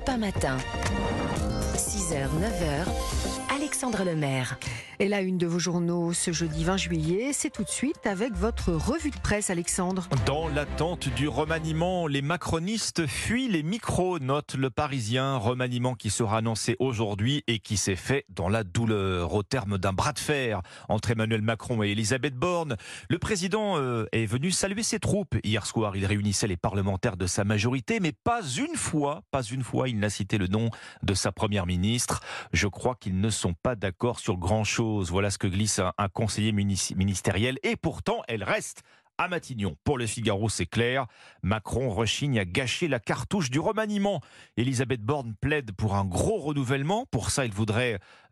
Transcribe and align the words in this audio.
Europe 0.00 0.10
1 0.10 0.18
matin. 0.18 0.56
6h, 1.76 2.28
9h. 2.40 3.54
Alexandre 3.54 4.04
Lemaire. 4.04 4.58
Et 5.02 5.08
la 5.08 5.22
une 5.22 5.38
de 5.38 5.46
vos 5.46 5.58
journaux 5.58 6.12
ce 6.12 6.30
jeudi 6.30 6.62
20 6.62 6.76
juillet, 6.76 7.30
c'est 7.32 7.48
tout 7.48 7.64
de 7.64 7.70
suite 7.70 8.06
avec 8.06 8.34
votre 8.34 8.70
revue 8.70 9.08
de 9.08 9.16
presse, 9.16 9.48
Alexandre. 9.48 10.06
Dans 10.26 10.46
l'attente 10.46 11.08
du 11.08 11.26
remaniement, 11.26 12.06
les 12.06 12.20
macronistes 12.20 13.06
fuient 13.06 13.48
les 13.48 13.62
micros, 13.62 14.18
note 14.18 14.56
le 14.56 14.68
Parisien. 14.68 15.38
Remaniement 15.38 15.94
qui 15.94 16.10
sera 16.10 16.36
annoncé 16.36 16.76
aujourd'hui 16.80 17.42
et 17.46 17.60
qui 17.60 17.78
s'est 17.78 17.96
fait 17.96 18.26
dans 18.28 18.50
la 18.50 18.62
douleur. 18.62 19.32
Au 19.32 19.42
terme 19.42 19.78
d'un 19.78 19.94
bras 19.94 20.12
de 20.12 20.18
fer 20.18 20.60
entre 20.90 21.12
Emmanuel 21.12 21.40
Macron 21.40 21.82
et 21.82 21.92
Elisabeth 21.92 22.34
Borne, 22.34 22.76
le 23.08 23.18
président 23.18 23.78
euh, 23.78 24.04
est 24.12 24.26
venu 24.26 24.50
saluer 24.50 24.82
ses 24.82 25.00
troupes. 25.00 25.34
Hier 25.42 25.64
soir, 25.64 25.96
il 25.96 26.04
réunissait 26.04 26.46
les 26.46 26.58
parlementaires 26.58 27.16
de 27.16 27.26
sa 27.26 27.44
majorité, 27.44 28.00
mais 28.00 28.12
pas 28.12 28.42
une 28.42 28.76
fois, 28.76 29.22
pas 29.30 29.44
une 29.44 29.62
fois, 29.62 29.88
il 29.88 29.98
n'a 29.98 30.10
cité 30.10 30.36
le 30.36 30.46
nom 30.46 30.68
de 31.02 31.14
sa 31.14 31.32
première 31.32 31.64
ministre. 31.64 32.20
Je 32.52 32.66
crois 32.66 32.96
qu'ils 32.96 33.18
ne 33.18 33.30
sont 33.30 33.54
pas 33.54 33.76
d'accord 33.76 34.18
sur 34.18 34.36
Voilà 34.98 35.30
ce 35.30 35.38
que 35.38 35.46
glisse 35.46 35.80
un, 35.80 36.08
conseiller 36.08 36.52
ministériel. 36.52 37.58
Et 37.62 37.76
pourtant, 37.76 38.22
elle 38.28 38.44
reste 38.44 38.82
à 39.20 39.28
Matignon. 39.28 39.76
Pour 39.84 39.98
le 39.98 40.06
Figaro, 40.06 40.48
c'est 40.48 40.64
clair. 40.64 41.04
Macron 41.42 41.90
rechigne 41.90 42.38
à 42.38 42.46
gâcher 42.46 42.88
la 42.88 42.98
cartouche 42.98 43.50
du 43.50 43.60
remaniement. 43.60 44.22
Elisabeth 44.56 45.02
Borne 45.02 45.34
plaide 45.38 45.72
pour 45.72 45.94
un 45.94 46.06
gros 46.06 46.38
renouvellement. 46.38 47.04
Pour 47.10 47.30
ça, 47.30 47.44
il 47.44 47.52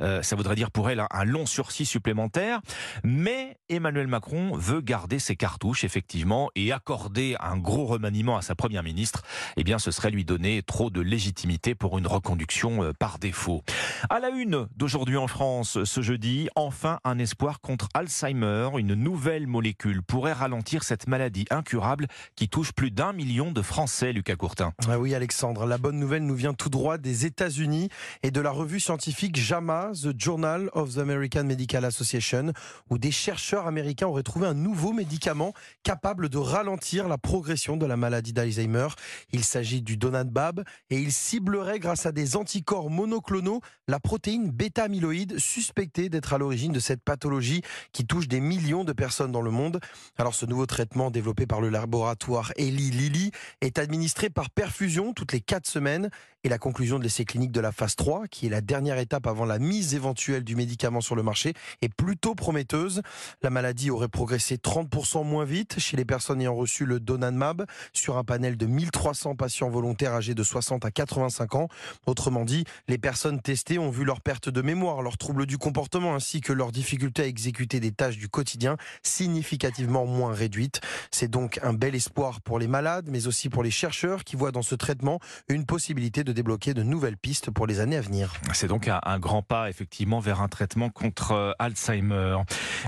euh, 0.00 0.22
ça 0.22 0.34
voudrait 0.34 0.54
dire 0.54 0.70
pour 0.70 0.88
elle 0.88 1.04
un, 1.10 1.24
long 1.24 1.44
sursis 1.44 1.84
supplémentaire. 1.84 2.62
Mais 3.04 3.58
Emmanuel 3.68 4.06
Macron 4.06 4.56
veut 4.56 4.80
garder 4.80 5.18
ses 5.18 5.36
cartouches, 5.36 5.84
effectivement, 5.84 6.48
et 6.54 6.72
accorder 6.72 7.36
un 7.38 7.58
gros 7.58 7.84
remaniement 7.84 8.38
à 8.38 8.42
sa 8.42 8.54
première 8.54 8.82
ministre. 8.82 9.24
Eh 9.58 9.64
bien, 9.64 9.78
ce 9.78 9.90
serait 9.90 10.10
lui 10.10 10.24
donner 10.24 10.62
trop 10.62 10.88
de 10.88 11.02
légitimité 11.02 11.74
pour 11.74 11.98
une 11.98 12.06
reconduction 12.06 12.82
euh, 12.82 12.92
par 12.98 13.18
défaut. 13.18 13.62
À 14.08 14.20
la 14.20 14.30
une 14.30 14.66
d'aujourd'hui 14.74 15.18
en 15.18 15.26
France, 15.26 15.84
ce 15.84 16.00
jeudi, 16.00 16.48
enfin 16.54 16.98
un 17.04 17.18
espoir 17.18 17.60
contre 17.60 17.90
Alzheimer. 17.92 18.70
Une 18.78 18.94
nouvelle 18.94 19.46
molécule 19.46 20.02
pourrait 20.02 20.32
ralentir 20.32 20.77
cette 20.84 21.06
maladie 21.06 21.46
incurable 21.50 22.06
qui 22.36 22.48
touche 22.48 22.72
plus 22.72 22.90
d'un 22.90 23.12
million 23.12 23.52
de 23.52 23.62
Français, 23.62 24.12
Lucas 24.12 24.36
Courtin. 24.36 24.72
Ah 24.88 24.98
oui, 24.98 25.14
Alexandre, 25.14 25.66
la 25.66 25.78
bonne 25.78 25.98
nouvelle 25.98 26.24
nous 26.24 26.34
vient 26.34 26.54
tout 26.54 26.68
droit 26.68 26.98
des 26.98 27.26
États-Unis 27.26 27.88
et 28.22 28.30
de 28.30 28.40
la 28.40 28.50
revue 28.50 28.80
scientifique 28.80 29.36
JAMA, 29.36 29.92
The 29.94 30.18
Journal 30.18 30.70
of 30.72 30.94
the 30.94 30.98
American 30.98 31.44
Medical 31.44 31.84
Association, 31.84 32.52
où 32.90 32.98
des 32.98 33.10
chercheurs 33.10 33.66
américains 33.66 34.06
auraient 34.06 34.22
trouvé 34.22 34.46
un 34.46 34.54
nouveau 34.54 34.92
médicament 34.92 35.52
capable 35.82 36.28
de 36.28 36.38
ralentir 36.38 37.08
la 37.08 37.18
progression 37.18 37.76
de 37.76 37.86
la 37.86 37.96
maladie 37.96 38.32
d'Alzheimer. 38.32 38.88
Il 39.32 39.44
s'agit 39.44 39.82
du 39.82 39.96
Donadbab 39.96 40.64
et 40.90 40.98
il 40.98 41.12
ciblerait 41.12 41.78
grâce 41.78 42.06
à 42.06 42.12
des 42.12 42.36
anticorps 42.36 42.90
monoclonaux 42.90 43.60
la 43.86 44.00
protéine 44.00 44.50
bêta-amyloïde 44.50 45.38
suspectée 45.38 46.08
d'être 46.08 46.32
à 46.32 46.38
l'origine 46.38 46.72
de 46.72 46.80
cette 46.80 47.02
pathologie 47.02 47.62
qui 47.92 48.06
touche 48.06 48.28
des 48.28 48.40
millions 48.40 48.84
de 48.84 48.92
personnes 48.92 49.32
dans 49.32 49.42
le 49.42 49.50
monde. 49.50 49.80
Alors 50.18 50.34
ce 50.34 50.46
nouveau 50.46 50.57
traitement 50.66 51.10
développé 51.10 51.46
par 51.46 51.60
le 51.60 51.68
laboratoire 51.68 52.52
Eli 52.56 52.90
Lilly 52.90 53.30
est 53.60 53.78
administré 53.78 54.30
par 54.30 54.50
perfusion 54.50 55.12
toutes 55.12 55.32
les 55.32 55.40
4 55.40 55.66
semaines 55.66 56.10
et 56.44 56.48
la 56.48 56.58
conclusion 56.58 56.98
de 56.98 57.02
l'essai 57.02 57.24
clinique 57.24 57.50
de 57.50 57.60
la 57.60 57.72
phase 57.72 57.96
3, 57.96 58.28
qui 58.28 58.46
est 58.46 58.50
la 58.50 58.60
dernière 58.60 58.98
étape 58.98 59.26
avant 59.26 59.44
la 59.44 59.58
mise 59.58 59.94
éventuelle 59.94 60.44
du 60.44 60.54
médicament 60.54 61.00
sur 61.00 61.16
le 61.16 61.22
marché, 61.22 61.52
est 61.82 61.92
plutôt 61.92 62.34
prometteuse. 62.34 63.02
La 63.42 63.50
maladie 63.50 63.90
aurait 63.90 64.08
progressé 64.08 64.56
30% 64.56 65.24
moins 65.24 65.44
vite 65.44 65.80
chez 65.80 65.96
les 65.96 66.04
personnes 66.04 66.40
ayant 66.40 66.54
reçu 66.54 66.86
le 66.86 67.00
Donanmab 67.00 67.66
sur 67.92 68.18
un 68.18 68.24
panel 68.24 68.56
de 68.56 68.66
1300 68.66 69.34
patients 69.34 69.68
volontaires 69.68 70.14
âgés 70.14 70.34
de 70.34 70.42
60 70.42 70.84
à 70.84 70.90
85 70.90 71.54
ans. 71.56 71.68
Autrement 72.06 72.44
dit, 72.44 72.64
les 72.86 72.98
personnes 72.98 73.40
testées 73.40 73.78
ont 73.78 73.90
vu 73.90 74.04
leur 74.04 74.20
perte 74.20 74.48
de 74.48 74.62
mémoire, 74.62 75.02
leurs 75.02 75.18
troubles 75.18 75.46
du 75.46 75.58
comportement 75.58 76.14
ainsi 76.14 76.40
que 76.40 76.52
leur 76.52 76.70
difficulté 76.70 77.22
à 77.22 77.26
exécuter 77.26 77.80
des 77.80 77.92
tâches 77.92 78.16
du 78.16 78.28
quotidien 78.28 78.76
significativement 79.02 80.06
moins 80.06 80.32
réduites. 80.32 80.47
C'est 81.10 81.30
donc 81.30 81.58
un 81.62 81.72
bel 81.72 81.94
espoir 81.94 82.40
pour 82.40 82.58
les 82.58 82.68
malades, 82.68 83.06
mais 83.08 83.26
aussi 83.26 83.48
pour 83.48 83.62
les 83.62 83.70
chercheurs 83.70 84.24
qui 84.24 84.36
voient 84.36 84.52
dans 84.52 84.62
ce 84.62 84.74
traitement 84.74 85.20
une 85.48 85.66
possibilité 85.66 86.24
de 86.24 86.32
débloquer 86.32 86.74
de 86.74 86.82
nouvelles 86.82 87.16
pistes 87.16 87.50
pour 87.50 87.66
les 87.66 87.80
années 87.80 87.96
à 87.96 88.00
venir. 88.00 88.34
C'est 88.52 88.68
donc 88.68 88.88
un, 88.88 89.18
grand 89.18 89.42
pas 89.42 89.68
effectivement 89.68 90.20
vers 90.20 90.40
un 90.40 90.48
traitement 90.48 90.90
contre 90.90 91.32
euh, 91.32 91.52
Alzheimer. 91.58 92.38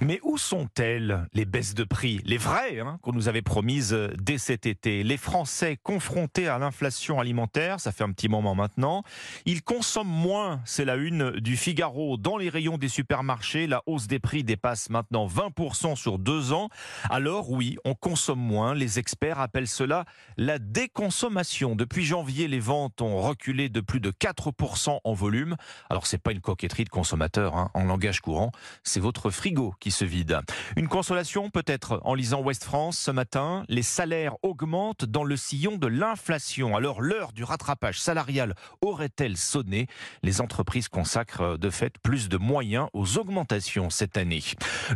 Mais 0.00 0.20
où 0.22 0.38
sont-elles 0.38 1.26
les 1.32 1.44
baisses 1.44 1.74
de 1.74 1.84
prix, 1.84 2.20
les 2.24 2.36
vraies 2.36 2.80
hein, 2.80 2.98
qu'on 3.02 3.12
nous 3.12 3.28
avait 3.28 3.42
promises 3.42 3.92
euh, 3.92 4.12
dès 4.18 4.38
cet 4.38 4.66
été 4.66 5.02
Les 5.02 5.16
Français 5.16 5.78
confrontés 5.82 6.48
à 6.48 6.58
l'inflation 6.58 7.20
alimentaire, 7.20 7.80
ça 7.80 7.92
fait 7.92 8.04
un 8.04 8.12
petit 8.12 8.28
moment 8.28 8.54
maintenant, 8.54 9.02
ils 9.46 9.62
consomment 9.62 10.08
moins, 10.08 10.60
c'est 10.64 10.84
la 10.84 10.96
une 10.96 11.32
du 11.32 11.56
Figaro. 11.56 12.16
Dans 12.16 12.36
les 12.36 12.48
rayons 12.48 12.78
des 12.78 12.88
supermarchés, 12.88 13.66
la 13.66 13.82
hausse 13.86 14.06
des 14.06 14.18
prix 14.18 14.44
dépasse 14.44 14.90
maintenant 14.90 15.26
20% 15.26 15.96
sur 15.96 16.18
deux 16.18 16.52
ans. 16.52 16.68
Alors 17.10 17.47
oui, 17.48 17.76
on 17.84 17.94
consomme 17.94 18.40
moins. 18.40 18.74
Les 18.74 18.98
experts 18.98 19.40
appellent 19.40 19.68
cela 19.68 20.04
la 20.36 20.58
déconsommation. 20.58 21.74
Depuis 21.74 22.04
janvier, 22.04 22.48
les 22.48 22.60
ventes 22.60 23.00
ont 23.00 23.20
reculé 23.20 23.68
de 23.68 23.80
plus 23.80 24.00
de 24.00 24.10
4% 24.10 25.00
en 25.02 25.12
volume. 25.14 25.56
Alors 25.90 26.06
c'est 26.06 26.18
pas 26.18 26.32
une 26.32 26.40
coquetterie 26.40 26.84
de 26.84 26.90
consommateur 26.90 27.56
hein, 27.56 27.70
en 27.74 27.84
langage 27.84 28.20
courant, 28.20 28.52
c'est 28.82 29.00
votre 29.00 29.30
frigo 29.30 29.74
qui 29.80 29.90
se 29.90 30.04
vide. 30.04 30.40
Une 30.76 30.88
consolation 30.88 31.50
peut-être 31.50 32.00
en 32.04 32.14
lisant 32.14 32.42
West 32.42 32.64
France 32.64 32.98
ce 32.98 33.10
matin, 33.10 33.64
les 33.68 33.82
salaires 33.82 34.36
augmentent 34.42 35.04
dans 35.04 35.24
le 35.24 35.36
sillon 35.36 35.76
de 35.76 35.86
l'inflation. 35.86 36.76
Alors 36.76 37.00
l'heure 37.00 37.32
du 37.32 37.44
rattrapage 37.44 38.00
salarial 38.00 38.54
aurait-elle 38.80 39.36
sonné? 39.36 39.86
Les 40.22 40.40
entreprises 40.40 40.88
consacrent 40.88 41.58
de 41.58 41.70
fait 41.70 41.98
plus 42.02 42.28
de 42.28 42.36
moyens 42.36 42.88
aux 42.92 43.18
augmentations 43.18 43.90
cette 43.90 44.16
année. 44.16 44.42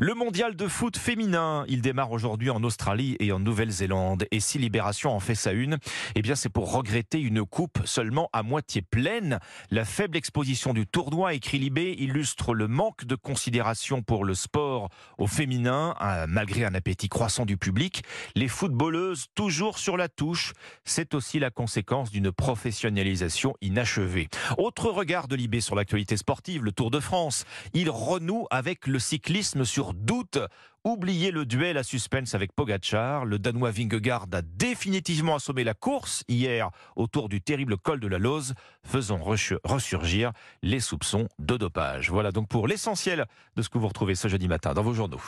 Le 0.00 0.14
mondial 0.14 0.56
de 0.56 0.68
foot 0.68 0.96
féminin, 0.96 1.64
il 1.68 1.80
démarre 1.82 2.10
aujourd'hui 2.10 2.41
en 2.50 2.62
Australie 2.64 3.16
et 3.20 3.32
en 3.32 3.38
Nouvelle-Zélande. 3.38 4.26
Et 4.30 4.40
si 4.40 4.58
Libération 4.58 5.10
en 5.14 5.20
fait 5.20 5.34
sa 5.34 5.52
une, 5.52 5.78
eh 6.14 6.22
c'est 6.34 6.48
pour 6.48 6.72
regretter 6.72 7.20
une 7.20 7.44
coupe 7.44 7.78
seulement 7.84 8.28
à 8.32 8.42
moitié 8.42 8.82
pleine. 8.82 9.38
La 9.70 9.84
faible 9.84 10.16
exposition 10.16 10.72
du 10.72 10.86
tournoi, 10.86 11.34
écrit 11.34 11.58
Libé, 11.58 11.94
illustre 11.98 12.54
le 12.54 12.68
manque 12.68 13.04
de 13.04 13.14
considération 13.14 14.02
pour 14.02 14.24
le 14.24 14.34
sport 14.34 14.88
au 15.18 15.26
féminin, 15.26 15.94
hein, 16.00 16.26
malgré 16.26 16.64
un 16.64 16.74
appétit 16.74 17.08
croissant 17.08 17.44
du 17.44 17.56
public. 17.56 18.02
Les 18.34 18.48
footballeuses 18.48 19.26
toujours 19.34 19.78
sur 19.78 19.96
la 19.96 20.08
touche, 20.08 20.52
c'est 20.84 21.14
aussi 21.14 21.38
la 21.38 21.50
conséquence 21.50 22.10
d'une 22.10 22.32
professionnalisation 22.32 23.54
inachevée. 23.60 24.28
Autre 24.58 24.90
regard 24.90 25.28
de 25.28 25.36
Libé 25.36 25.60
sur 25.60 25.74
l'actualité 25.74 26.16
sportive, 26.16 26.64
le 26.64 26.72
Tour 26.72 26.90
de 26.90 27.00
France. 27.00 27.44
Il 27.74 27.90
renoue 27.90 28.46
avec 28.50 28.86
le 28.86 28.98
cyclisme 28.98 29.64
sur 29.64 29.94
doute. 29.94 30.38
Oubliez 30.84 31.30
le 31.30 31.46
duel 31.46 31.78
à 31.78 31.84
suspense 31.84 32.34
avec 32.34 32.52
Pogachar. 32.54 33.24
Le 33.24 33.38
Danois 33.38 33.70
Vingegaard 33.70 34.26
a 34.32 34.42
définitivement 34.42 35.36
assommé 35.36 35.62
la 35.62 35.74
course 35.74 36.24
hier 36.26 36.70
autour 36.96 37.28
du 37.28 37.40
terrible 37.40 37.76
col 37.76 38.00
de 38.00 38.08
la 38.08 38.18
Lose, 38.18 38.54
faisant 38.82 39.20
ressurgir 39.22 40.32
les 40.60 40.80
soupçons 40.80 41.28
de 41.38 41.56
dopage. 41.56 42.10
Voilà 42.10 42.32
donc 42.32 42.48
pour 42.48 42.66
l'essentiel 42.66 43.26
de 43.54 43.62
ce 43.62 43.68
que 43.68 43.78
vous 43.78 43.86
retrouvez 43.86 44.16
ce 44.16 44.26
jeudi 44.26 44.48
matin 44.48 44.74
dans 44.74 44.82
vos 44.82 44.92
journaux. 44.92 45.20